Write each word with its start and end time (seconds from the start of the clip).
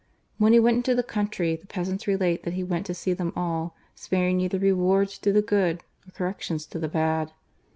When 0.39 0.51
he 0.51 0.59
went 0.59 0.77
into 0.77 0.95
the 0.95 1.03
country, 1.03 1.55
the 1.55 1.67
peasants 1.67 2.07
relate 2.07 2.41
that 2.41 2.55
he 2.55 2.63
went 2.63 2.87
to 2.87 2.95
see 2.95 3.13
them 3.13 3.31
all, 3.35 3.75
sparing 3.93 4.37
neither 4.37 4.57
rewards 4.57 5.19
to 5.19 5.31
the 5.31 5.43
good 5.43 5.83
nor 6.07 6.11
corrections 6.15 6.65
to 6.73 6.79
the 6.79 6.87
bad. 6.89 7.33